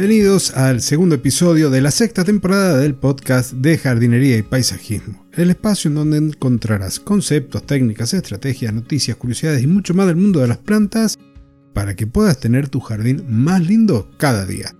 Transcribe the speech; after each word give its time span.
Bienvenidos 0.00 0.56
al 0.56 0.80
segundo 0.80 1.16
episodio 1.16 1.68
de 1.68 1.82
la 1.82 1.90
sexta 1.90 2.24
temporada 2.24 2.78
del 2.78 2.94
podcast 2.94 3.52
de 3.52 3.76
jardinería 3.76 4.38
y 4.38 4.42
paisajismo, 4.42 5.26
el 5.34 5.50
espacio 5.50 5.90
en 5.90 5.96
donde 5.96 6.16
encontrarás 6.16 6.98
conceptos, 6.98 7.66
técnicas, 7.66 8.14
estrategias, 8.14 8.72
noticias, 8.72 9.18
curiosidades 9.18 9.62
y 9.62 9.66
mucho 9.66 9.92
más 9.92 10.06
del 10.06 10.16
mundo 10.16 10.40
de 10.40 10.48
las 10.48 10.56
plantas 10.56 11.18
para 11.74 11.96
que 11.96 12.06
puedas 12.06 12.40
tener 12.40 12.70
tu 12.70 12.80
jardín 12.80 13.26
más 13.28 13.60
lindo 13.60 14.10
cada 14.16 14.46
día. 14.46 14.74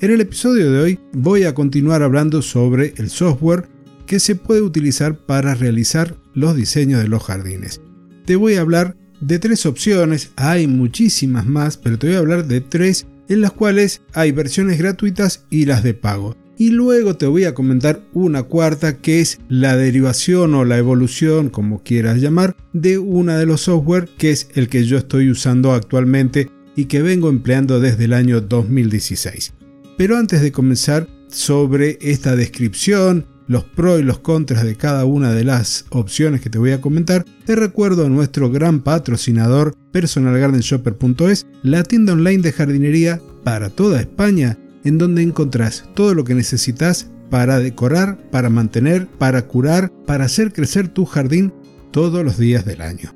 En 0.00 0.10
el 0.10 0.20
episodio 0.20 0.70
de 0.70 0.82
hoy 0.82 1.00
voy 1.14 1.44
a 1.44 1.54
continuar 1.54 2.02
hablando 2.02 2.42
sobre 2.42 2.92
el 2.98 3.08
software 3.08 3.70
que 4.04 4.20
se 4.20 4.34
puede 4.34 4.60
utilizar 4.60 5.16
para 5.16 5.54
realizar 5.54 6.14
los 6.34 6.54
diseños 6.54 7.00
de 7.00 7.08
los 7.08 7.22
jardines. 7.22 7.80
Te 8.26 8.36
voy 8.36 8.56
a 8.56 8.60
hablar 8.60 8.98
de 9.22 9.38
tres 9.38 9.64
opciones, 9.64 10.30
hay 10.36 10.66
muchísimas 10.66 11.46
más, 11.46 11.78
pero 11.78 11.98
te 11.98 12.08
voy 12.08 12.16
a 12.16 12.18
hablar 12.20 12.46
de 12.46 12.60
tres 12.60 13.06
en 13.28 13.40
las 13.40 13.52
cuales 13.52 14.02
hay 14.14 14.32
versiones 14.32 14.78
gratuitas 14.78 15.44
y 15.50 15.66
las 15.66 15.82
de 15.82 15.94
pago. 15.94 16.36
Y 16.56 16.70
luego 16.70 17.16
te 17.16 17.26
voy 17.26 17.44
a 17.44 17.54
comentar 17.54 18.02
una 18.12 18.42
cuarta 18.42 18.98
que 18.98 19.20
es 19.20 19.38
la 19.48 19.76
derivación 19.76 20.54
o 20.54 20.64
la 20.64 20.76
evolución, 20.76 21.50
como 21.50 21.84
quieras 21.84 22.20
llamar, 22.20 22.56
de 22.72 22.98
una 22.98 23.38
de 23.38 23.46
los 23.46 23.60
software 23.60 24.08
que 24.18 24.30
es 24.30 24.48
el 24.54 24.68
que 24.68 24.84
yo 24.84 24.98
estoy 24.98 25.30
usando 25.30 25.72
actualmente 25.72 26.50
y 26.74 26.86
que 26.86 27.00
vengo 27.00 27.28
empleando 27.28 27.78
desde 27.78 28.06
el 28.06 28.12
año 28.12 28.40
2016. 28.40 29.54
Pero 29.96 30.16
antes 30.16 30.42
de 30.42 30.50
comenzar 30.50 31.08
sobre 31.28 31.98
esta 32.00 32.34
descripción, 32.34 33.26
los 33.48 33.64
pros 33.64 34.00
y 34.00 34.04
los 34.04 34.20
contras 34.20 34.62
de 34.62 34.76
cada 34.76 35.04
una 35.04 35.32
de 35.32 35.42
las 35.42 35.86
opciones 35.90 36.40
que 36.40 36.50
te 36.50 36.58
voy 36.58 36.70
a 36.72 36.80
comentar, 36.80 37.24
te 37.44 37.56
recuerdo 37.56 38.06
a 38.06 38.08
nuestro 38.08 38.50
gran 38.50 38.80
patrocinador 38.80 39.74
personalgardenshopper.es, 39.90 41.46
la 41.62 41.82
tienda 41.82 42.12
online 42.12 42.42
de 42.42 42.52
jardinería 42.52 43.20
para 43.42 43.70
toda 43.70 44.00
España, 44.00 44.58
en 44.84 44.98
donde 44.98 45.22
encontrás 45.22 45.88
todo 45.94 46.14
lo 46.14 46.24
que 46.24 46.34
necesitas 46.34 47.10
para 47.30 47.58
decorar, 47.58 48.18
para 48.30 48.50
mantener, 48.50 49.06
para 49.06 49.46
curar, 49.46 49.90
para 50.06 50.26
hacer 50.26 50.52
crecer 50.52 50.88
tu 50.88 51.04
jardín 51.04 51.52
todos 51.90 52.24
los 52.24 52.38
días 52.38 52.64
del 52.64 52.82
año. 52.82 53.14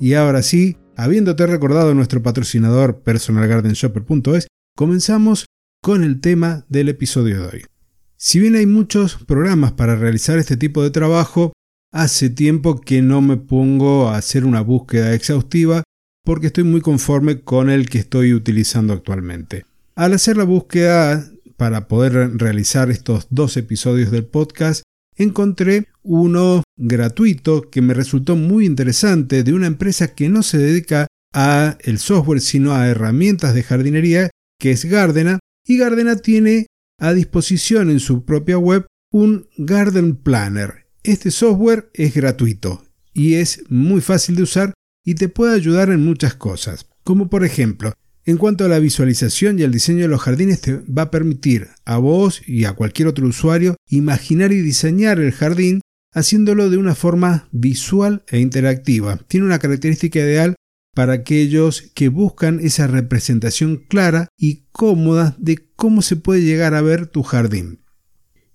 Y 0.00 0.14
ahora 0.14 0.42
sí, 0.42 0.76
habiéndote 0.96 1.46
recordado 1.46 1.94
nuestro 1.94 2.22
patrocinador 2.22 3.00
personalgardenshopper.es, 3.00 4.48
comenzamos 4.76 5.46
con 5.80 6.02
el 6.04 6.20
tema 6.20 6.64
del 6.68 6.88
episodio 6.88 7.42
de 7.42 7.46
hoy. 7.46 7.77
Si 8.20 8.40
bien 8.40 8.56
hay 8.56 8.66
muchos 8.66 9.14
programas 9.14 9.70
para 9.72 9.94
realizar 9.94 10.40
este 10.40 10.56
tipo 10.56 10.82
de 10.82 10.90
trabajo, 10.90 11.52
hace 11.92 12.28
tiempo 12.30 12.80
que 12.80 13.00
no 13.00 13.22
me 13.22 13.36
pongo 13.36 14.08
a 14.08 14.16
hacer 14.16 14.44
una 14.44 14.60
búsqueda 14.60 15.14
exhaustiva 15.14 15.84
porque 16.24 16.48
estoy 16.48 16.64
muy 16.64 16.80
conforme 16.80 17.42
con 17.42 17.70
el 17.70 17.88
que 17.88 17.98
estoy 17.98 18.34
utilizando 18.34 18.92
actualmente. 18.92 19.66
Al 19.94 20.14
hacer 20.14 20.36
la 20.36 20.42
búsqueda 20.42 21.30
para 21.56 21.86
poder 21.86 22.36
realizar 22.36 22.90
estos 22.90 23.28
dos 23.30 23.56
episodios 23.56 24.10
del 24.10 24.24
podcast, 24.24 24.82
encontré 25.16 25.86
uno 26.02 26.64
gratuito 26.76 27.70
que 27.70 27.82
me 27.82 27.94
resultó 27.94 28.34
muy 28.34 28.66
interesante 28.66 29.44
de 29.44 29.52
una 29.52 29.68
empresa 29.68 30.16
que 30.16 30.28
no 30.28 30.42
se 30.42 30.58
dedica 30.58 31.06
a 31.32 31.78
el 31.82 32.00
software 32.00 32.40
sino 32.40 32.74
a 32.74 32.88
herramientas 32.88 33.54
de 33.54 33.62
jardinería 33.62 34.30
que 34.58 34.72
es 34.72 34.86
Gardena 34.86 35.38
y 35.64 35.78
Gardena 35.78 36.16
tiene 36.16 36.66
a 36.98 37.12
disposición 37.12 37.90
en 37.90 38.00
su 38.00 38.24
propia 38.24 38.58
web 38.58 38.86
un 39.10 39.48
Garden 39.56 40.16
Planner. 40.16 40.86
Este 41.02 41.30
software 41.30 41.90
es 41.94 42.14
gratuito 42.14 42.84
y 43.14 43.34
es 43.34 43.62
muy 43.68 44.00
fácil 44.00 44.36
de 44.36 44.42
usar 44.42 44.74
y 45.04 45.14
te 45.14 45.28
puede 45.28 45.54
ayudar 45.54 45.90
en 45.90 46.04
muchas 46.04 46.34
cosas, 46.34 46.86
como 47.04 47.30
por 47.30 47.44
ejemplo, 47.44 47.94
en 48.26 48.36
cuanto 48.36 48.64
a 48.64 48.68
la 48.68 48.78
visualización 48.78 49.58
y 49.58 49.62
el 49.62 49.72
diseño 49.72 50.02
de 50.02 50.08
los 50.08 50.20
jardines 50.20 50.60
te 50.60 50.76
va 50.76 51.02
a 51.02 51.10
permitir 51.10 51.68
a 51.86 51.96
vos 51.96 52.42
y 52.46 52.66
a 52.66 52.74
cualquier 52.74 53.08
otro 53.08 53.26
usuario 53.26 53.76
imaginar 53.88 54.52
y 54.52 54.60
diseñar 54.60 55.18
el 55.18 55.32
jardín 55.32 55.80
haciéndolo 56.12 56.68
de 56.68 56.76
una 56.76 56.94
forma 56.94 57.48
visual 57.52 58.24
e 58.28 58.40
interactiva. 58.40 59.18
Tiene 59.28 59.46
una 59.46 59.58
característica 59.58 60.18
ideal 60.18 60.56
para 60.98 61.12
aquellos 61.12 61.92
que 61.94 62.08
buscan 62.08 62.58
esa 62.58 62.88
representación 62.88 63.76
clara 63.76 64.26
y 64.36 64.64
cómoda 64.72 65.36
de 65.38 65.68
cómo 65.76 66.02
se 66.02 66.16
puede 66.16 66.42
llegar 66.42 66.74
a 66.74 66.82
ver 66.82 67.06
tu 67.06 67.22
jardín. 67.22 67.84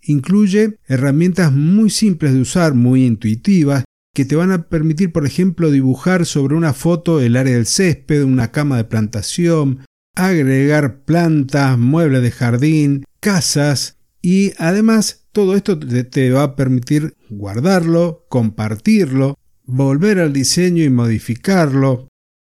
Incluye 0.01 0.77
herramientas 0.85 1.53
muy 1.53 1.89
simples 1.89 2.33
de 2.33 2.41
usar, 2.41 2.73
muy 2.73 3.05
intuitivas, 3.05 3.85
que 4.13 4.25
te 4.25 4.35
van 4.35 4.51
a 4.51 4.67
permitir, 4.67 5.13
por 5.13 5.25
ejemplo, 5.25 5.71
dibujar 5.71 6.25
sobre 6.25 6.55
una 6.55 6.73
foto 6.73 7.21
el 7.21 7.37
área 7.37 7.53
del 7.53 7.65
césped, 7.65 8.25
una 8.25 8.51
cama 8.51 8.75
de 8.75 8.83
plantación, 8.83 9.79
agregar 10.13 11.05
plantas, 11.05 11.79
muebles 11.79 12.23
de 12.23 12.31
jardín, 12.31 13.05
casas 13.21 13.99
y 14.21 14.51
además 14.57 15.27
todo 15.31 15.55
esto 15.55 15.79
te 15.79 16.31
va 16.31 16.43
a 16.43 16.55
permitir 16.57 17.15
guardarlo, 17.29 18.25
compartirlo, 18.27 19.37
volver 19.63 20.19
al 20.19 20.33
diseño 20.33 20.83
y 20.83 20.89
modificarlo, 20.89 22.09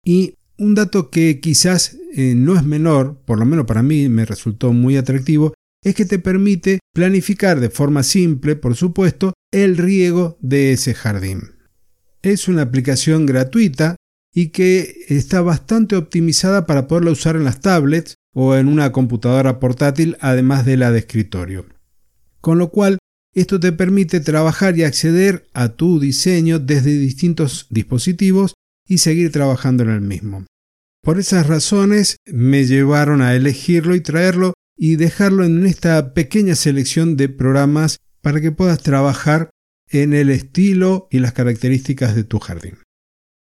y 0.09 0.33
un 0.57 0.73
dato 0.73 1.11
que 1.11 1.39
quizás 1.39 1.95
eh, 2.15 2.33
no 2.35 2.55
es 2.55 2.63
menor, 2.63 3.21
por 3.25 3.37
lo 3.37 3.45
menos 3.45 3.67
para 3.67 3.83
mí 3.83 4.09
me 4.09 4.25
resultó 4.25 4.73
muy 4.73 4.97
atractivo, 4.97 5.53
es 5.83 5.93
que 5.93 6.03
te 6.03 6.17
permite 6.17 6.79
planificar 6.95 7.59
de 7.59 7.69
forma 7.69 8.01
simple, 8.01 8.55
por 8.55 8.75
supuesto, 8.75 9.33
el 9.51 9.77
riego 9.77 10.39
de 10.41 10.71
ese 10.71 10.95
jardín. 10.95 11.51
Es 12.23 12.47
una 12.47 12.63
aplicación 12.63 13.27
gratuita 13.27 13.97
y 14.33 14.47
que 14.47 14.95
está 15.09 15.41
bastante 15.41 15.95
optimizada 15.95 16.65
para 16.65 16.87
poderla 16.87 17.11
usar 17.11 17.35
en 17.35 17.43
las 17.43 17.61
tablets 17.61 18.15
o 18.33 18.55
en 18.55 18.67
una 18.67 18.91
computadora 18.91 19.59
portátil, 19.59 20.17
además 20.21 20.65
de 20.65 20.77
la 20.77 20.91
de 20.91 20.99
escritorio. 20.99 21.67
Con 22.41 22.57
lo 22.57 22.71
cual, 22.71 22.97
esto 23.35 23.59
te 23.59 23.73
permite 23.73 24.21
trabajar 24.21 24.75
y 24.75 24.85
acceder 24.85 25.45
a 25.53 25.69
tu 25.69 25.99
diseño 25.99 26.57
desde 26.57 26.97
distintos 26.97 27.67
dispositivos 27.69 28.55
y 28.89 28.97
seguir 28.97 29.31
trabajando 29.31 29.83
en 29.83 29.91
el 29.91 30.01
mismo. 30.01 30.45
Por 31.01 31.19
esas 31.19 31.47
razones 31.47 32.17
me 32.25 32.65
llevaron 32.65 33.21
a 33.21 33.35
elegirlo 33.35 33.95
y 33.95 34.01
traerlo 34.01 34.53
y 34.75 34.97
dejarlo 34.97 35.45
en 35.45 35.65
esta 35.65 36.13
pequeña 36.13 36.55
selección 36.55 37.15
de 37.15 37.29
programas 37.29 37.99
para 38.21 38.41
que 38.41 38.51
puedas 38.51 38.81
trabajar 38.81 39.49
en 39.89 40.13
el 40.13 40.29
estilo 40.29 41.07
y 41.09 41.19
las 41.19 41.33
características 41.33 42.15
de 42.15 42.23
tu 42.23 42.39
jardín. 42.39 42.79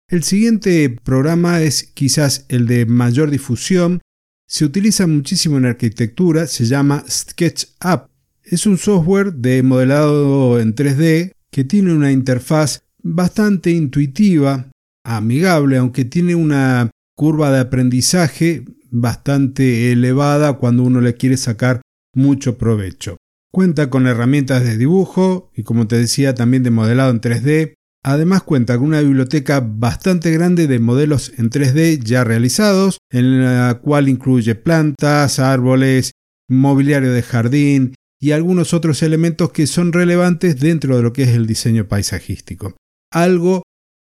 El 0.08 0.24
siguiente 0.24 0.90
programa 1.04 1.62
es 1.62 1.84
quizás 1.84 2.46
el 2.50 2.68
de 2.68 2.86
mayor 2.86 3.32
difusión, 3.32 4.02
se 4.48 4.66
utiliza 4.66 5.08
muchísimo 5.08 5.58
en 5.58 5.66
arquitectura, 5.66 6.48
se 6.48 6.66
llama 6.66 7.06
SketchUp. 7.10 8.10
Es 8.44 8.66
un 8.66 8.78
software 8.78 9.34
de 9.34 9.64
modelado 9.64 10.60
en 10.60 10.76
3D 10.76 11.32
que 11.50 11.64
tiene 11.64 11.94
una 11.94 12.12
interfaz 12.12 12.84
bastante 13.02 13.72
intuitiva, 13.72 14.70
amigable, 15.04 15.78
aunque 15.78 16.06
tiene 16.06 16.36
una 16.36 16.90
curva 17.16 17.52
de 17.52 17.60
aprendizaje 17.60 18.66
bastante 18.90 19.92
elevada 19.92 20.54
cuando 20.54 20.84
uno 20.84 21.02
le 21.02 21.16
quiere 21.16 21.38
sacar 21.38 21.82
mucho 22.14 22.58
provecho. 22.58 23.18
Cuenta 23.52 23.90
con 23.90 24.08
herramientas 24.08 24.64
de 24.64 24.78
dibujo 24.78 25.52
y 25.56 25.64
como 25.64 25.88
te 25.88 25.98
decía 25.98 26.36
también 26.36 26.64
de 26.64 26.72
modelado 26.72 27.12
en 27.12 27.22
3D. 27.22 27.74
Además 28.04 28.44
cuenta 28.44 28.78
con 28.78 28.88
una 28.88 29.02
biblioteca 29.02 29.60
bastante 29.60 30.32
grande 30.32 30.68
de 30.68 30.80
modelos 30.80 31.34
en 31.38 31.50
3D 31.50 32.02
ya 32.04 32.24
realizados, 32.24 32.98
en 33.12 33.44
la 33.44 33.80
cual 33.82 34.10
incluye 34.10 34.56
plantas, 34.56 35.38
árboles, 35.40 36.12
mobiliario 36.50 37.14
de 37.14 37.22
jardín 37.22 37.96
y 38.20 38.32
algunos 38.32 38.74
otros 38.74 39.04
elementos 39.04 39.52
que 39.52 39.68
son 39.68 39.94
relevantes 39.94 40.60
dentro 40.60 40.98
de 40.98 41.04
lo 41.04 41.14
que 41.14 41.24
es 41.24 41.30
el 41.30 41.46
diseño 41.46 41.88
paisajístico. 41.88 42.76
Algo 43.12 43.64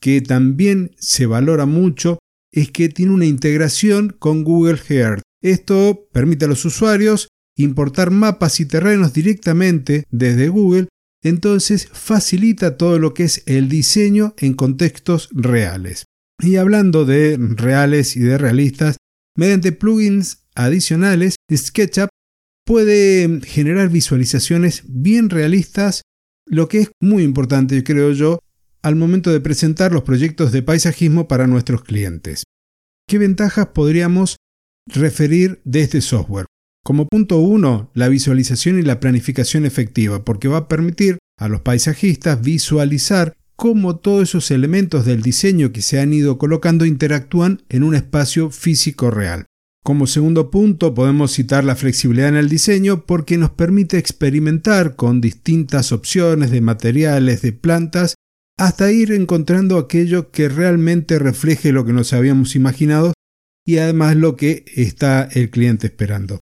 que 0.01 0.21
también 0.21 0.95
se 0.99 1.27
valora 1.27 1.67
mucho 1.67 2.19
es 2.53 2.71
que 2.71 2.89
tiene 2.89 3.13
una 3.13 3.27
integración 3.27 4.17
con 4.19 4.45
Google 4.45 4.81
Earth. 4.89 5.23
Esto 5.43 6.09
permite 6.13 6.47
a 6.47 6.49
los 6.49 6.65
usuarios 6.65 7.29
importar 7.57 8.11
mapas 8.11 8.61
y 8.61 8.67
terrenos 8.67 9.13
directamente 9.13 10.05
desde 10.11 10.49
Google, 10.49 10.89
entonces 11.23 11.89
facilita 11.93 12.77
todo 12.77 12.99
lo 12.99 13.15
que 13.15 13.25
es 13.25 13.43
el 13.47 13.69
diseño 13.69 14.35
en 14.39 14.55
contextos 14.55 15.29
reales. 15.33 16.05
Y 16.41 16.57
hablando 16.57 17.05
de 17.05 17.37
reales 17.37 18.17
y 18.17 18.21
de 18.21 18.39
realistas, 18.39 18.97
mediante 19.37 19.73
plugins 19.73 20.45
adicionales, 20.55 21.35
SketchUp 21.53 22.09
puede 22.65 23.41
generar 23.45 23.89
visualizaciones 23.89 24.83
bien 24.87 25.31
realistas, 25.31 26.03
lo 26.47 26.69
que 26.69 26.83
es 26.83 26.91
muy 27.01 27.25
importante, 27.25 27.83
creo 27.83 28.13
yo, 28.13 28.41
al 28.89 28.97
momento 28.97 29.31
de 29.31 29.41
presentar 29.41 29.93
los 29.93 30.03
proyectos 30.03 30.51
de 30.51 30.63
paisajismo 30.63 31.29
para 31.29 31.47
nuestros 31.47 31.85
clientes. 31.85 32.45
¿Qué 33.07 33.19
ventajas 33.19 33.69
podríamos 33.69 34.37
referir 34.87 35.61
de 35.65 35.83
este 35.83 36.01
software? 36.01 36.47
Como 36.85 37.07
punto 37.07 37.39
1, 37.39 37.91
la 37.93 38.09
visualización 38.09 38.79
y 38.79 38.83
la 38.83 38.99
planificación 38.99 39.67
efectiva, 39.67 40.25
porque 40.25 40.49
va 40.49 40.57
a 40.57 40.69
permitir 40.69 41.19
a 41.39 41.49
los 41.49 41.61
paisajistas 41.61 42.41
visualizar 42.41 43.35
cómo 43.57 43.97
todos 43.97 44.31
esos 44.31 44.51
elementos 44.51 45.05
del 45.05 45.21
diseño 45.21 45.71
que 45.71 45.83
se 45.83 46.01
han 46.01 46.15
ido 46.15 46.39
colocando 46.39 46.87
interactúan 46.87 47.63
en 47.69 47.83
un 47.83 47.95
espacio 47.95 48.51
físico 48.51 49.11
real. 49.11 49.45
Como 49.85 50.07
segundo 50.07 50.51
punto 50.51 50.95
podemos 50.95 51.33
citar 51.33 51.65
la 51.65 51.77
flexibilidad 51.77 52.29
en 52.29 52.37
el 52.37 52.49
diseño 52.49 53.05
porque 53.05 53.37
nos 53.37 53.51
permite 53.51 53.99
experimentar 53.99 54.97
con 54.97 55.21
distintas 55.21 55.93
opciones 55.93 56.51
de 56.51 56.61
materiales, 56.61 57.43
de 57.43 57.53
plantas, 57.53 58.15
hasta 58.59 58.93
ir 58.93 59.13
encontrando 59.13 59.79
aquello 59.79 60.31
que 60.31 60.49
realmente 60.49 61.19
refleje 61.19 61.73
lo 61.73 61.85
que 61.85 61.93
nos 61.93 62.13
habíamos 62.13 62.55
imaginado 62.57 63.15
y 63.65 63.79
además 63.79 64.17
lo 64.17 64.37
que 64.37 64.65
está 64.75 65.29
el 65.33 65.51
cliente 65.51 65.87
esperando. 65.87 66.41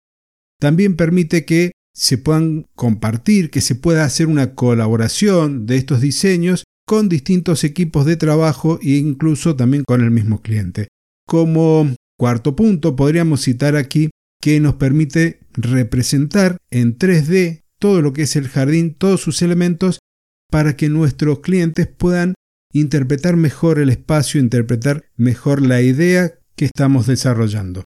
También 0.61 0.97
permite 0.97 1.45
que 1.45 1.73
se 1.95 2.19
puedan 2.19 2.67
compartir, 2.75 3.51
que 3.51 3.61
se 3.61 3.75
pueda 3.75 4.05
hacer 4.05 4.29
una 4.29 4.55
colaboración 4.55 5.67
de 5.67 5.77
estos 5.77 6.01
diseños 6.01 6.65
con 6.87 7.09
distintos 7.09 7.65
equipos 7.65 8.07
de 8.07 8.17
trabajo 8.17 8.79
e 8.83 8.91
incluso 8.91 9.57
también 9.57 9.85
con 9.85 10.01
el 10.03 10.11
mismo 10.11 10.41
cliente. 10.43 10.89
Como 11.27 11.95
Cuarto 12.23 12.55
punto, 12.55 12.95
podríamos 12.95 13.41
citar 13.43 13.75
aquí 13.75 14.11
que 14.41 14.61
nos 14.61 14.75
permite 14.75 15.41
representar 15.55 16.57
en 16.71 16.97
3D 16.97 17.63
todo 17.81 18.01
lo 18.01 18.13
que 18.13 18.23
es 18.23 18.37
el 18.37 18.47
jardín, 18.47 18.95
todos 18.95 19.21
sus 19.21 19.43
elementos, 19.43 19.99
para 20.53 20.77
que 20.77 20.91
nuestros 20.91 21.41
clientes 21.41 21.87
puedan 21.87 22.35
interpretar 22.75 23.37
mejor 23.37 23.79
el 23.79 23.89
espacio, 23.89 24.39
interpretar 24.39 25.07
mejor 25.17 25.63
la 25.63 25.81
idea 25.81 26.35
que 26.57 26.67
estamos 26.67 27.07
desarrollando. 27.07 27.85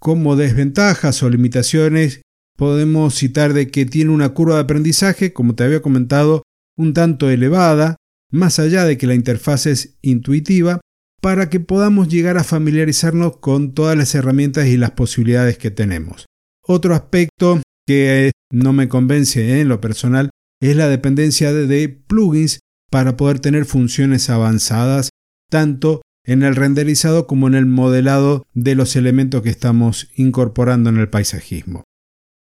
Como 0.00 0.34
desventajas 0.34 1.22
o 1.22 1.30
limitaciones, 1.30 2.22
podemos 2.58 3.14
citar 3.14 3.52
de 3.52 3.68
que 3.68 3.86
tiene 3.86 4.10
una 4.10 4.30
curva 4.30 4.56
de 4.56 4.62
aprendizaje, 4.62 5.32
como 5.32 5.54
te 5.54 5.62
había 5.62 5.80
comentado, 5.82 6.42
un 6.76 6.94
tanto 6.94 7.30
elevada, 7.30 7.94
más 8.32 8.58
allá 8.58 8.84
de 8.84 8.98
que 8.98 9.06
la 9.06 9.14
interfaz 9.14 9.66
es 9.66 9.96
intuitiva, 10.02 10.80
para 11.20 11.48
que 11.48 11.60
podamos 11.60 12.08
llegar 12.08 12.38
a 12.38 12.44
familiarizarnos 12.44 13.36
con 13.36 13.72
todas 13.72 13.96
las 13.96 14.16
herramientas 14.16 14.66
y 14.66 14.76
las 14.78 14.90
posibilidades 14.90 15.58
que 15.58 15.70
tenemos. 15.70 16.26
Otro 16.66 16.96
aspecto 16.96 17.62
que 17.86 18.32
no 18.50 18.72
me 18.72 18.88
convence 18.88 19.60
en 19.60 19.68
lo 19.68 19.80
personal 19.80 20.30
es 20.70 20.76
la 20.76 20.88
dependencia 20.88 21.52
de 21.52 21.88
plugins 21.88 22.60
para 22.88 23.16
poder 23.16 23.40
tener 23.40 23.64
funciones 23.64 24.30
avanzadas 24.30 25.10
tanto 25.50 26.02
en 26.24 26.44
el 26.44 26.54
renderizado 26.54 27.26
como 27.26 27.48
en 27.48 27.54
el 27.54 27.66
modelado 27.66 28.46
de 28.54 28.76
los 28.76 28.94
elementos 28.94 29.42
que 29.42 29.50
estamos 29.50 30.08
incorporando 30.14 30.88
en 30.90 30.98
el 30.98 31.08
paisajismo. 31.08 31.82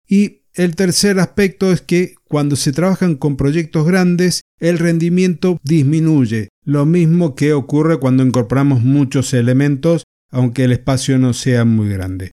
Y 0.08 0.44
el 0.54 0.76
tercer 0.76 1.20
aspecto 1.20 1.72
es 1.72 1.82
que 1.82 2.16
cuando 2.26 2.56
se 2.56 2.72
trabajan 2.72 3.16
con 3.16 3.38
proyectos 3.38 3.88
grandes, 3.88 4.42
el 4.60 4.78
rendimiento 4.78 5.60
disminuye, 5.64 6.50
lo 6.64 6.86
mismo 6.86 7.34
que 7.34 7.54
ocurre 7.54 7.98
cuando 7.98 8.24
incorporamos 8.24 8.84
muchos 8.84 9.34
elementos, 9.34 10.04
aunque 10.32 10.66
el 10.66 10.74
espacio 10.74 11.18
no 11.18 11.34
sea 11.34 11.66
muy 11.66 11.90
grande. 11.90 12.32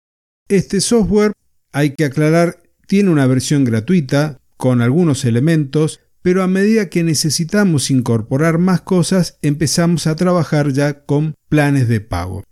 Este 0.47 0.81
software, 0.81 1.33
hay 1.71 1.93
que 1.93 2.05
aclarar, 2.05 2.63
tiene 2.87 3.11
una 3.11 3.27
versión 3.27 3.65
gratuita 3.65 4.38
con 4.59 4.81
algunos 4.81 5.23
elementos, 5.23 6.01
pero 6.21 6.43
a 6.43 6.47
medida 6.47 6.89
que 6.89 7.01
necesitamos 7.05 7.89
incorporar 7.89 8.57
más 8.57 8.81
cosas, 8.81 9.37
empezamos 9.41 10.05
a 10.05 10.17
trabajar 10.17 10.73
ya 10.73 11.05
con 11.05 11.33
planes 11.47 11.87
de 11.87 12.01
pago. 12.01 12.43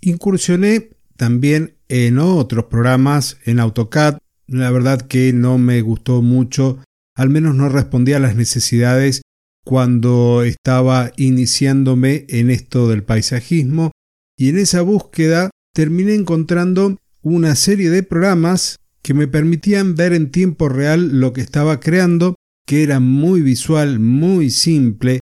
Incursioné 0.00 0.90
también 1.16 1.76
en 1.88 2.18
otros 2.18 2.64
programas, 2.64 3.38
en 3.44 3.60
AutoCAD, 3.60 4.18
la 4.48 4.72
verdad 4.72 5.02
que 5.02 5.32
no 5.32 5.56
me 5.56 5.80
gustó 5.82 6.20
mucho, 6.20 6.82
al 7.14 7.30
menos 7.30 7.54
no 7.54 7.68
respondía 7.68 8.16
a 8.16 8.20
las 8.20 8.34
necesidades 8.34 9.22
cuando 9.64 10.42
estaba 10.42 11.12
iniciándome 11.16 12.26
en 12.28 12.50
esto 12.50 12.88
del 12.88 13.04
paisajismo 13.04 13.92
y 14.36 14.48
en 14.48 14.58
esa 14.58 14.82
búsqueda 14.82 15.50
terminé 15.72 16.16
encontrando 16.16 16.98
una 17.20 17.54
serie 17.54 17.88
de 17.88 18.02
programas 18.02 18.78
que 19.02 19.14
me 19.14 19.26
permitían 19.28 19.94
ver 19.94 20.12
en 20.12 20.30
tiempo 20.30 20.68
real 20.68 21.20
lo 21.20 21.32
que 21.32 21.40
estaba 21.40 21.80
creando, 21.80 22.34
que 22.66 22.82
era 22.82 23.00
muy 23.00 23.42
visual, 23.42 23.98
muy 23.98 24.50
simple, 24.50 25.20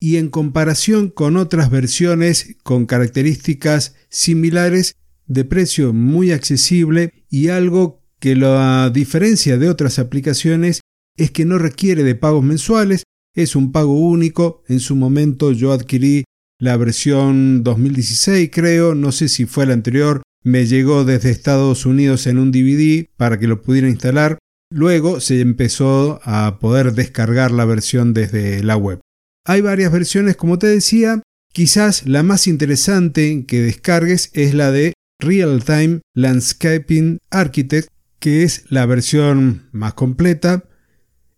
y 0.00 0.16
en 0.16 0.28
comparación 0.28 1.08
con 1.08 1.36
otras 1.36 1.70
versiones 1.70 2.56
con 2.62 2.86
características 2.86 3.94
similares, 4.08 4.94
de 5.26 5.44
precio 5.44 5.92
muy 5.92 6.30
accesible 6.30 7.24
y 7.28 7.48
algo 7.48 8.02
que 8.20 8.36
la 8.36 8.90
diferencia 8.90 9.58
de 9.58 9.68
otras 9.68 9.98
aplicaciones 9.98 10.80
es 11.16 11.30
que 11.30 11.44
no 11.44 11.58
requiere 11.58 12.04
de 12.04 12.14
pagos 12.14 12.44
mensuales, 12.44 13.02
es 13.34 13.56
un 13.56 13.72
pago 13.72 13.98
único. 13.98 14.62
En 14.68 14.80
su 14.80 14.96
momento 14.96 15.52
yo 15.52 15.72
adquirí 15.72 16.24
la 16.58 16.76
versión 16.76 17.62
2016 17.64 18.50
creo, 18.52 18.94
no 18.94 19.12
sé 19.12 19.28
si 19.28 19.46
fue 19.46 19.66
la 19.66 19.74
anterior, 19.74 20.22
me 20.46 20.64
llegó 20.64 21.04
desde 21.04 21.30
Estados 21.30 21.86
Unidos 21.86 22.28
en 22.28 22.38
un 22.38 22.52
DVD 22.52 23.08
para 23.16 23.36
que 23.36 23.48
lo 23.48 23.62
pudiera 23.62 23.88
instalar. 23.88 24.38
Luego 24.72 25.18
se 25.18 25.40
empezó 25.40 26.20
a 26.22 26.60
poder 26.60 26.92
descargar 26.92 27.50
la 27.50 27.64
versión 27.64 28.14
desde 28.14 28.62
la 28.62 28.76
web. 28.76 29.00
Hay 29.44 29.60
varias 29.60 29.90
versiones, 29.90 30.36
como 30.36 30.56
te 30.56 30.68
decía, 30.68 31.20
quizás 31.52 32.06
la 32.06 32.22
más 32.22 32.46
interesante 32.46 33.44
que 33.44 33.60
descargues 33.60 34.30
es 34.34 34.54
la 34.54 34.70
de 34.70 34.92
Real 35.18 35.64
Time 35.64 36.02
Landscaping 36.14 37.18
Architect, 37.30 37.88
que 38.20 38.44
es 38.44 38.66
la 38.68 38.86
versión 38.86 39.68
más 39.72 39.94
completa. 39.94 40.62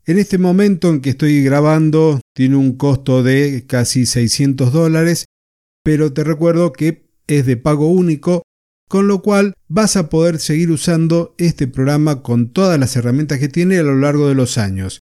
En 0.05 0.19
este 0.19 0.37
momento 0.37 0.91
en 0.91 1.01
que 1.01 1.11
estoy 1.11 1.43
grabando 1.43 2.21
tiene 2.35 2.57
un 2.57 2.77
costo 2.77 3.23
de 3.23 3.65
casi 3.67 4.05
600 4.05 4.71
dólares, 4.71 5.25
pero 5.83 6.13
te 6.13 6.25
recuerdo 6.25 6.75
que 6.75 7.09
es 7.27 7.47
de 7.47 7.57
pago 7.57 7.89
único, 7.89 8.43
con 8.89 9.07
lo 9.07 9.23
cual 9.23 9.55
vas 9.69 9.97
a 9.97 10.09
poder 10.09 10.39
seguir 10.39 10.71
usando 10.71 11.35
este 11.39 11.69
programa 11.69 12.23
con 12.23 12.53
todas 12.53 12.81
las 12.81 12.97
herramientas 12.97 13.39
que 13.39 13.49
tiene 13.49 13.79
a 13.79 13.83
lo 13.83 13.97
largo 13.97 14.29
de 14.29 14.35
los 14.35 14.59
años. 14.59 15.01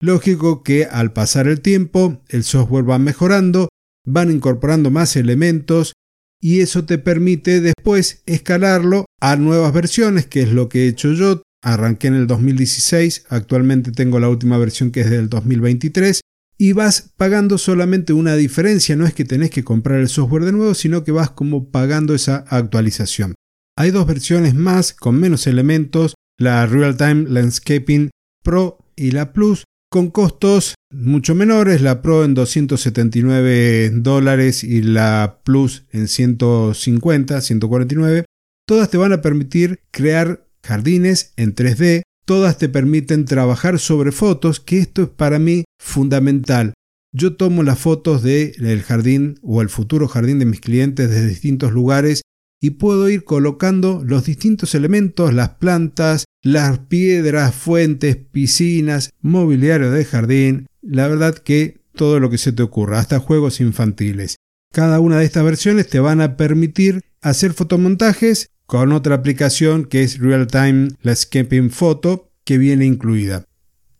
Lógico 0.00 0.62
que 0.64 0.86
al 0.86 1.12
pasar 1.12 1.46
el 1.46 1.60
tiempo 1.60 2.22
el 2.28 2.42
software 2.42 2.88
va 2.88 2.98
mejorando, 2.98 3.68
van 4.04 4.30
incorporando 4.32 4.90
más 4.90 5.14
elementos 5.14 5.92
y 6.40 6.60
eso 6.60 6.84
te 6.84 6.98
permite 6.98 7.60
después 7.60 8.22
escalarlo 8.26 9.04
a 9.20 9.36
nuevas 9.36 9.72
versiones, 9.72 10.26
que 10.26 10.42
es 10.42 10.52
lo 10.52 10.68
que 10.68 10.84
he 10.84 10.88
hecho 10.88 11.12
yo. 11.12 11.42
Arranqué 11.62 12.08
en 12.08 12.14
el 12.14 12.26
2016, 12.26 13.26
actualmente 13.28 13.92
tengo 13.92 14.18
la 14.18 14.28
última 14.28 14.58
versión 14.58 14.90
que 14.90 15.02
es 15.02 15.10
del 15.10 15.28
2023 15.28 16.22
y 16.62 16.74
vas 16.74 17.12
pagando 17.16 17.58
solamente 17.58 18.12
una 18.12 18.36
diferencia, 18.36 18.94
no 18.94 19.04
es 19.04 19.12
que 19.12 19.24
tenés 19.24 19.50
que 19.50 19.64
comprar 19.64 19.98
el 19.98 20.06
software 20.06 20.44
de 20.44 20.52
nuevo, 20.52 20.74
sino 20.74 21.02
que 21.02 21.10
vas 21.10 21.28
como 21.28 21.72
pagando 21.72 22.14
esa 22.14 22.44
actualización. 22.48 23.34
Hay 23.76 23.90
dos 23.90 24.06
versiones 24.06 24.54
más 24.54 24.92
con 24.92 25.18
menos 25.18 25.48
elementos, 25.48 26.14
la 26.38 26.64
Real 26.66 26.96
Time 26.96 27.24
Landscaping 27.28 28.10
Pro 28.44 28.78
y 28.94 29.10
la 29.10 29.32
Plus, 29.32 29.64
con 29.90 30.12
costos 30.12 30.76
mucho 30.92 31.34
menores, 31.34 31.82
la 31.82 32.00
Pro 32.00 32.22
en 32.22 32.34
279 32.34 33.90
dólares 33.94 34.62
y 34.62 34.82
la 34.82 35.40
Plus 35.42 35.82
en 35.90 36.06
150, 36.06 37.40
149. 37.40 38.24
Todas 38.68 38.88
te 38.88 38.98
van 38.98 39.12
a 39.12 39.20
permitir 39.20 39.80
crear 39.90 40.46
jardines 40.62 41.32
en 41.36 41.56
3D, 41.56 42.02
todas 42.24 42.58
te 42.58 42.68
permiten 42.68 43.24
trabajar 43.24 43.78
sobre 43.78 44.12
fotos, 44.12 44.60
que 44.60 44.78
esto 44.78 45.02
es 45.02 45.08
para 45.08 45.38
mí 45.38 45.64
fundamental. 45.78 46.74
Yo 47.12 47.36
tomo 47.36 47.62
las 47.62 47.78
fotos 47.78 48.22
del 48.22 48.82
jardín 48.82 49.38
o 49.42 49.60
el 49.60 49.68
futuro 49.68 50.08
jardín 50.08 50.38
de 50.38 50.46
mis 50.46 50.60
clientes 50.60 51.10
desde 51.10 51.26
distintos 51.26 51.72
lugares 51.72 52.22
y 52.60 52.70
puedo 52.70 53.08
ir 53.10 53.24
colocando 53.24 54.02
los 54.04 54.24
distintos 54.24 54.74
elementos, 54.74 55.34
las 55.34 55.50
plantas, 55.50 56.24
las 56.42 56.78
piedras, 56.78 57.54
fuentes, 57.54 58.16
piscinas, 58.16 59.10
mobiliario 59.20 59.90
de 59.90 60.04
jardín, 60.04 60.66
la 60.80 61.08
verdad 61.08 61.34
que 61.34 61.82
todo 61.94 62.20
lo 62.20 62.30
que 62.30 62.38
se 62.38 62.52
te 62.52 62.62
ocurra, 62.62 62.98
hasta 62.98 63.18
juegos 63.18 63.60
infantiles. 63.60 64.36
Cada 64.72 65.00
una 65.00 65.18
de 65.18 65.24
estas 65.24 65.44
versiones 65.44 65.88
te 65.88 66.00
van 66.00 66.20
a 66.20 66.36
permitir 66.36 67.02
hacer 67.20 67.52
fotomontajes 67.52 68.48
con 68.66 68.92
otra 68.92 69.14
aplicación 69.14 69.84
que 69.84 70.02
es 70.02 70.18
Real 70.18 70.46
Time 70.46 70.88
Landscaping 71.02 71.70
Photo 71.70 72.30
que 72.44 72.58
viene 72.58 72.86
incluida. 72.86 73.44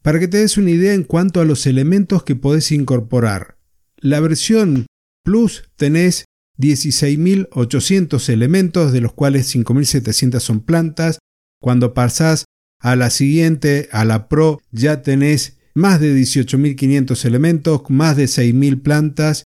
Para 0.02 0.18
que 0.18 0.28
te 0.28 0.38
des 0.38 0.56
una 0.56 0.70
idea 0.70 0.94
en 0.94 1.04
cuanto 1.04 1.40
a 1.40 1.44
los 1.44 1.66
elementos 1.66 2.24
que 2.24 2.34
podés 2.34 2.72
incorporar, 2.72 3.56
la 3.98 4.20
versión 4.20 4.86
Plus 5.24 5.64
tenés 5.76 6.24
16.800 6.58 8.28
elementos, 8.28 8.92
de 8.92 9.00
los 9.00 9.12
cuales 9.12 9.54
5.700 9.54 10.40
son 10.40 10.60
plantas. 10.60 11.18
Cuando 11.60 11.94
pasás 11.94 12.44
a 12.80 12.96
la 12.96 13.10
siguiente, 13.10 13.88
a 13.92 14.04
la 14.04 14.28
Pro, 14.28 14.60
ya 14.70 15.02
tenés 15.02 15.58
más 15.74 16.00
de 16.00 16.14
18.500 16.14 17.24
elementos, 17.24 17.82
más 17.88 18.16
de 18.16 18.24
6.000 18.24 18.82
plantas. 18.82 19.44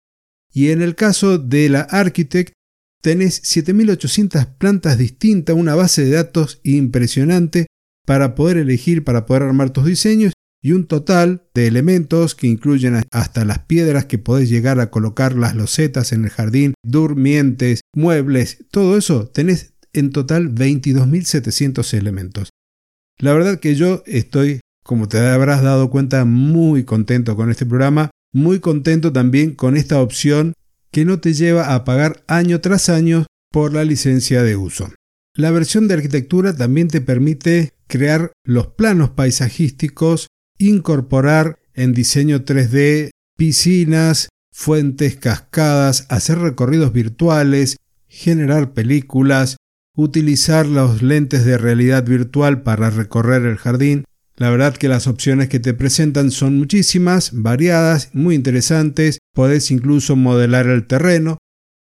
Y 0.53 0.69
en 0.69 0.81
el 0.81 0.95
caso 0.95 1.37
de 1.37 1.69
la 1.69 1.81
Architect, 1.81 2.53
tenés 3.05 3.43
7.800 3.43 4.57
plantas 4.57 4.97
distintas, 4.97 5.55
una 5.55 5.75
base 5.75 6.03
de 6.03 6.15
datos 6.15 6.59
impresionante 6.63 7.67
para 8.03 8.33
poder 8.33 8.57
elegir, 8.57 9.03
para 9.03 9.27
poder 9.27 9.43
armar 9.43 9.69
tus 9.69 9.85
diseños 9.85 10.33
y 10.59 10.71
un 10.71 10.87
total 10.87 11.43
de 11.53 11.67
elementos 11.67 12.33
que 12.33 12.47
incluyen 12.47 12.99
hasta 13.11 13.45
las 13.45 13.59
piedras 13.59 14.05
que 14.05 14.17
podés 14.17 14.49
llegar 14.49 14.79
a 14.79 14.89
colocar 14.89 15.35
las 15.35 15.55
losetas 15.55 16.13
en 16.13 16.23
el 16.23 16.31
jardín, 16.31 16.73
durmientes, 16.83 17.81
muebles, 17.95 18.65
todo 18.71 18.97
eso 18.97 19.27
tenés 19.27 19.75
en 19.93 20.09
total 20.09 20.55
22.700 20.55 21.93
elementos. 21.93 22.49
La 23.19 23.33
verdad 23.33 23.59
que 23.59 23.75
yo 23.75 24.01
estoy, 24.07 24.61
como 24.83 25.07
te 25.07 25.19
habrás 25.19 25.61
dado 25.61 25.91
cuenta, 25.91 26.25
muy 26.25 26.85
contento 26.85 27.35
con 27.35 27.51
este 27.51 27.67
programa, 27.67 28.09
muy 28.33 28.61
contento 28.61 29.13
también 29.13 29.53
con 29.53 29.77
esta 29.77 30.01
opción 30.01 30.53
que 30.95 31.03
no 31.03 31.19
te 31.19 31.33
lleva 31.33 31.75
a 31.75 31.83
pagar 31.83 32.23
año 32.25 32.61
tras 32.61 32.87
año 32.87 33.25
por 33.51 33.73
la 33.73 33.83
licencia 33.83 34.43
de 34.43 34.55
uso. 34.55 34.93
La 35.33 35.51
versión 35.51 35.89
de 35.89 35.95
arquitectura 35.95 36.55
también 36.55 36.87
te 36.87 37.01
permite 37.01 37.73
crear 37.87 38.31
los 38.45 38.67
planos 38.67 39.09
paisajísticos, 39.09 40.27
incorporar 40.57 41.59
en 41.73 41.91
diseño 41.91 42.45
3D 42.45 43.09
piscinas, 43.35 44.29
fuentes, 44.53 45.17
cascadas, 45.17 46.05
hacer 46.07 46.39
recorridos 46.39 46.93
virtuales, 46.93 47.75
generar 48.07 48.71
películas, 48.71 49.57
utilizar 49.97 50.65
los 50.65 51.01
lentes 51.01 51.43
de 51.43 51.57
realidad 51.57 52.05
virtual 52.05 52.63
para 52.63 52.89
recorrer 52.89 53.45
el 53.45 53.57
jardín. 53.57 54.05
La 54.37 54.49
verdad 54.49 54.75
que 54.75 54.89
las 54.89 55.07
opciones 55.07 55.47
que 55.47 55.59
te 55.59 55.73
presentan 55.73 56.29
son 56.29 56.57
muchísimas, 56.57 57.31
variadas, 57.33 58.09
muy 58.13 58.35
interesantes. 58.35 59.19
Podés 59.33 59.71
incluso 59.71 60.15
modelar 60.15 60.67
el 60.67 60.87
terreno. 60.87 61.37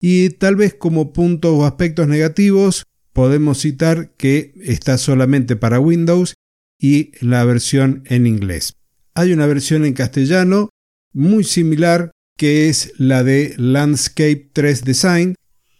Y 0.01 0.29
tal 0.29 0.55
vez 0.55 0.73
como 0.73 1.11
puntos 1.11 1.51
o 1.53 1.65
aspectos 1.65 2.07
negativos, 2.07 2.85
podemos 3.11 3.59
citar 3.59 4.11
que 4.15 4.53
está 4.61 4.97
solamente 4.97 5.57
para 5.57 5.81
Windows 5.81 6.35
y 6.79 7.11
la 7.19 7.43
versión 7.43 8.03
en 8.05 8.25
inglés. 8.25 8.73
Hay 9.13 9.33
una 9.33 9.45
versión 9.45 9.83
en 9.83 9.93
castellano 9.93 10.69
muy 11.11 11.43
similar 11.43 12.11
que 12.37 12.69
es 12.69 12.93
la 12.97 13.25
de 13.25 13.53
Landscape 13.57 14.49
3 14.53 14.85
Design, 14.85 15.35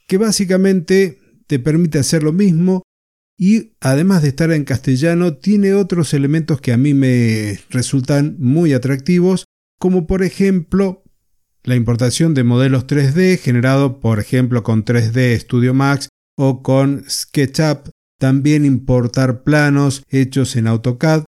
que 0.08 0.18
básicamente 0.18 1.20
te 1.48 1.58
permite 1.58 2.00
hacer 2.00 2.22
lo 2.22 2.34
mismo 2.34 2.84
y 3.42 3.72
además 3.80 4.22
de 4.22 4.28
estar 4.28 4.52
en 4.52 4.66
castellano 4.66 5.38
tiene 5.38 5.74
otros 5.74 6.14
elementos 6.14 6.60
que 6.60 6.74
a 6.74 6.78
mí 6.78 6.94
me 6.94 7.58
resultan 7.70 8.36
muy 8.38 8.74
atractivos, 8.74 9.46
como 9.80 10.08
por 10.08 10.24
ejemplo 10.24 11.04
la 11.64 11.76
importación 11.76 12.34
de 12.34 12.44
modelos 12.44 12.86
3D 12.86 13.40
generado 13.40 14.02
por 14.02 14.20
ejemplo 14.20 14.62
con 14.62 14.84
3D 14.84 15.40
Studio 15.40 15.74
Max 15.74 16.10
o 16.36 16.62
con 16.62 17.06
SketchUp, 17.10 17.90
también 18.20 18.66
importar 18.66 19.44
planos 19.44 20.04
hechos 20.10 20.58
en 20.58 20.68
AutoCAD. 20.68 21.24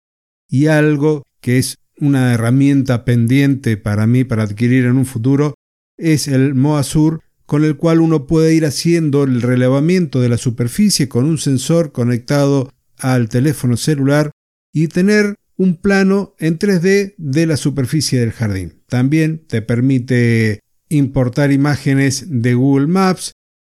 Y 0.49 0.69
algo 0.69 1.25
que 1.41 1.59
es 1.59 1.79
una 1.99 2.33
herramienta 2.33 3.05
pendiente 3.05 3.77
para 3.77 4.07
mí 4.07 4.23
para 4.23 4.45
adquirir 4.45 4.85
en 4.85 4.97
un 4.97 5.07
futuro 5.07 5.55
es 5.99 6.29
el 6.29 6.55
Moasur 6.55 7.26
con 7.47 7.65
el 7.65 7.77
cual 7.77 8.01
uno 8.01 8.27
puede 8.27 8.55
ir 8.55 8.67
haciendo 8.67 9.25
el 9.25 9.41
relevamiento 9.41 10.21
de 10.21 10.29
la 10.29 10.37
superficie 10.37 11.09
con 11.09 11.25
un 11.25 11.39
sensor 11.39 11.93
conectado 11.93 12.73
al 12.99 13.29
teléfono 13.29 13.77
celular 13.77 14.31
y 14.73 14.89
tener 14.89 15.37
un 15.57 15.77
plano 15.77 16.35
en 16.39 16.59
3D 16.59 17.15
de 17.17 17.47
la 17.47 17.57
superficie 17.57 18.21
del 18.21 18.33
jardín. 18.33 18.83
También 18.89 19.47
te 19.47 19.63
permite 19.63 20.61
importar 20.89 21.53
imágenes 21.53 22.27
de 22.29 22.55
Google 22.55 22.87
Maps 22.89 23.33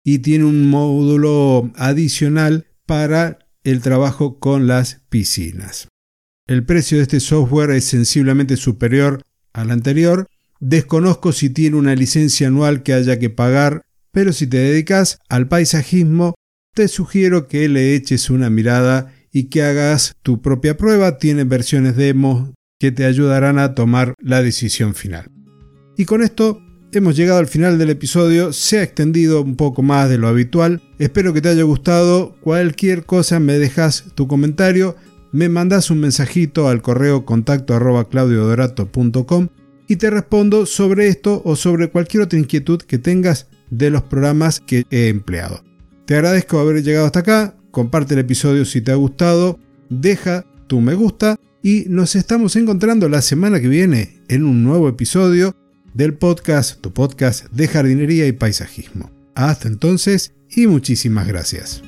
y 0.03 0.19
tiene 0.19 0.45
un 0.45 0.69
módulo 0.69 1.71
adicional 1.75 2.67
para 2.85 3.39
el 3.63 3.81
trabajo 3.81 4.39
con 4.39 4.65
las 4.65 5.01
piscinas. 5.09 5.87
El 6.47 6.65
precio 6.65 6.97
de 6.97 7.03
este 7.03 7.19
software 7.19 7.71
es 7.71 7.85
sensiblemente 7.85 8.55
superior 8.55 9.21
al 9.51 9.71
anterior. 9.71 10.27
Desconozco 10.59 11.31
si 11.31 11.49
tiene 11.49 11.77
una 11.77 11.95
licencia 11.95 12.47
anual 12.47 12.83
que 12.83 12.93
haya 12.93 13.19
que 13.19 13.29
pagar, 13.29 13.81
pero 14.11 14.33
si 14.33 14.47
te 14.47 14.57
dedicas 14.57 15.19
al 15.29 15.47
paisajismo, 15.47 16.35
te 16.73 16.87
sugiero 16.87 17.47
que 17.47 17.69
le 17.69 17.95
eches 17.95 18.29
una 18.29 18.49
mirada 18.49 19.13
y 19.31 19.45
que 19.45 19.63
hagas 19.63 20.13
tu 20.23 20.41
propia 20.41 20.77
prueba. 20.77 21.17
Tiene 21.17 21.43
versiones 21.43 21.95
demo 21.95 22.53
que 22.79 22.91
te 22.91 23.05
ayudarán 23.05 23.59
a 23.59 23.75
tomar 23.75 24.13
la 24.19 24.41
decisión 24.41 24.95
final. 24.95 25.31
Y 25.97 26.05
con 26.05 26.21
esto 26.21 26.61
hemos 26.91 27.15
llegado 27.15 27.39
al 27.39 27.47
final 27.47 27.77
del 27.77 27.89
episodio. 27.89 28.53
Se 28.53 28.79
ha 28.79 28.83
extendido 28.83 29.41
un 29.41 29.55
poco 29.55 29.81
más 29.81 30.09
de 30.09 30.17
lo 30.17 30.27
habitual. 30.27 30.81
Espero 30.99 31.33
que 31.33 31.41
te 31.41 31.49
haya 31.49 31.63
gustado. 31.63 32.35
Cualquier 32.41 33.05
cosa 33.05 33.39
me 33.39 33.57
dejas 33.57 34.05
tu 34.15 34.27
comentario 34.27 34.95
me 35.31 35.49
mandas 35.49 35.91
un 35.91 35.99
mensajito 35.99 36.67
al 36.67 36.81
correo 36.81 37.25
contacto 37.25 37.75
arroba 37.75 38.07
claudiodorato.com 38.09 39.49
y 39.87 39.95
te 39.95 40.09
respondo 40.09 40.65
sobre 40.65 41.07
esto 41.07 41.41
o 41.45 41.55
sobre 41.55 41.89
cualquier 41.89 42.23
otra 42.23 42.39
inquietud 42.39 42.81
que 42.81 42.97
tengas 42.97 43.47
de 43.69 43.89
los 43.89 44.03
programas 44.03 44.59
que 44.59 44.85
he 44.91 45.07
empleado. 45.07 45.63
Te 46.05 46.15
agradezco 46.15 46.59
haber 46.59 46.83
llegado 46.83 47.05
hasta 47.05 47.19
acá, 47.19 47.55
comparte 47.71 48.13
el 48.13 48.21
episodio 48.21 48.65
si 48.65 48.81
te 48.81 48.91
ha 48.91 48.95
gustado, 48.95 49.59
deja 49.89 50.45
tu 50.67 50.81
me 50.81 50.93
gusta 50.93 51.37
y 51.61 51.85
nos 51.89 52.15
estamos 52.15 52.55
encontrando 52.55 53.09
la 53.09 53.21
semana 53.21 53.59
que 53.59 53.67
viene 53.67 54.21
en 54.27 54.43
un 54.45 54.63
nuevo 54.63 54.87
episodio 54.89 55.55
del 55.93 56.13
podcast, 56.13 56.79
tu 56.81 56.93
podcast 56.93 57.45
de 57.51 57.67
jardinería 57.67 58.27
y 58.27 58.31
paisajismo. 58.31 59.11
Hasta 59.35 59.67
entonces 59.67 60.33
y 60.49 60.67
muchísimas 60.67 61.27
gracias. 61.27 61.81